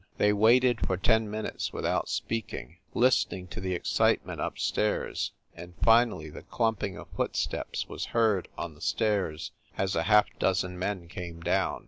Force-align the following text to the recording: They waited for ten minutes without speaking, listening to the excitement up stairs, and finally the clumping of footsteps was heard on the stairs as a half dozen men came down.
They 0.17 0.33
waited 0.33 0.87
for 0.87 0.97
ten 0.97 1.29
minutes 1.29 1.71
without 1.71 2.09
speaking, 2.09 2.77
listening 2.95 3.45
to 3.49 3.61
the 3.61 3.75
excitement 3.75 4.41
up 4.41 4.57
stairs, 4.57 5.31
and 5.53 5.75
finally 5.83 6.31
the 6.31 6.41
clumping 6.41 6.97
of 6.97 7.07
footsteps 7.09 7.87
was 7.87 8.05
heard 8.05 8.47
on 8.57 8.73
the 8.73 8.81
stairs 8.81 9.51
as 9.77 9.95
a 9.95 10.01
half 10.09 10.25
dozen 10.39 10.79
men 10.79 11.07
came 11.07 11.39
down. 11.39 11.79